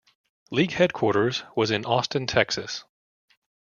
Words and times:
League 0.49 0.71
headquarters 0.71 1.43
was 1.55 1.69
in 1.69 1.85
Austin, 1.85 2.25
Texas. 2.25 2.85